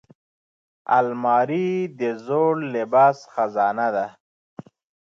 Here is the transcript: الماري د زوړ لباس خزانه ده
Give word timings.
الماري 0.97 1.69
د 1.99 2.01
زوړ 2.25 2.53
لباس 2.73 3.17
خزانه 3.33 3.87
ده 3.95 4.05